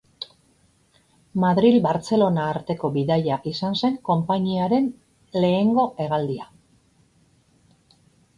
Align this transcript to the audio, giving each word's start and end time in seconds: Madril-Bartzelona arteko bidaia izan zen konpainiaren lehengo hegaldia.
Madril-Bartzelona 1.43 2.45
arteko 2.53 2.91
bidaia 2.95 3.37
izan 3.51 3.77
zen 3.83 4.01
konpainiaren 4.09 4.89
lehengo 5.45 5.87
hegaldia. 6.01 6.51